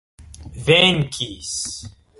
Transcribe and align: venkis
venkis 0.65 1.53